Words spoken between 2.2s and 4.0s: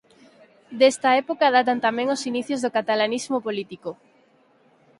inicios do catalanismo político.